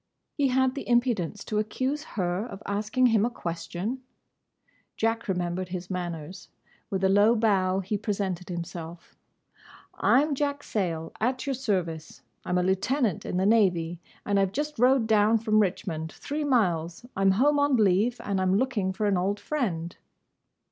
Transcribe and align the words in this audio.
He 0.33 0.47
had 0.47 0.73
the 0.73 0.89
impudence 0.89 1.43
to 1.43 1.59
accuse 1.59 2.03
her 2.17 2.43
of 2.43 2.63
asking 2.65 3.05
him 3.13 3.23
a 3.23 3.29
question! 3.29 4.01
Jack 4.97 5.27
remembered 5.27 5.67
his 5.69 5.91
manners. 5.91 6.49
With 6.89 7.03
a 7.03 7.07
low 7.07 7.35
bow 7.35 7.81
he 7.81 7.99
presented 7.99 8.49
himself. 8.49 9.15
"I 9.93 10.23
'm 10.23 10.33
Jack 10.33 10.63
Sayle, 10.63 11.11
at 11.21 11.45
your 11.45 11.53
service. 11.53 12.23
I 12.43 12.49
'm 12.49 12.57
a 12.57 12.63
lieutenant 12.63 13.27
in 13.27 13.37
the 13.37 13.45
Navy; 13.45 13.99
and 14.25 14.39
I 14.39 14.45
've 14.47 14.51
just 14.51 14.79
rowed 14.79 15.05
down 15.05 15.37
from 15.37 15.59
Richmond—three 15.59 16.45
miles. 16.45 17.05
I 17.15 17.21
'm 17.21 17.29
home 17.33 17.59
on 17.59 17.75
leave; 17.75 18.19
and 18.23 18.39
I 18.41 18.43
'm 18.43 18.55
looking 18.57 18.93
for 18.93 19.05
an 19.05 19.17
old 19.17 19.39
friend." 19.39 19.95